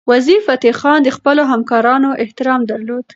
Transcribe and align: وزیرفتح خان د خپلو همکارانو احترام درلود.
وزیرفتح 0.09 0.71
خان 0.79 0.99
د 1.03 1.07
خپلو 1.17 1.41
همکارانو 1.51 2.09
احترام 2.23 2.61
درلود. 2.71 3.05